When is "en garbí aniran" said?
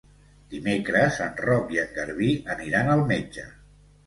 1.83-2.91